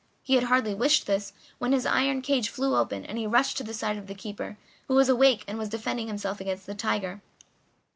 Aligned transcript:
He 0.23 0.33
had 0.33 0.45
hardly 0.45 0.73
wished 0.73 1.05
this 1.05 1.31
when 1.59 1.73
his 1.73 1.85
iron 1.85 2.23
cage 2.23 2.49
flew 2.49 2.75
open, 2.75 3.05
and 3.05 3.19
he 3.19 3.27
rushed 3.27 3.55
to 3.57 3.63
the 3.63 3.71
side 3.71 3.97
of 3.99 4.07
the 4.07 4.15
keeper, 4.15 4.57
who 4.87 4.95
was 4.95 5.09
awake 5.09 5.43
and 5.47 5.59
was 5.59 5.69
defending 5.69 6.07
himself 6.07 6.39
against 6.41 6.65
the 6.65 6.73
tiger. 6.73 7.21